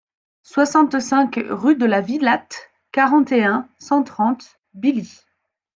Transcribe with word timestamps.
soixante-cinq 0.41 1.43
rue 1.47 1.75
de 1.75 1.85
la 1.85 2.01
Vilatte, 2.01 2.71
quarante 2.91 3.31
et 3.33 3.43
un, 3.43 3.69
cent 3.77 4.01
trente, 4.01 4.57
Billy 4.73 5.19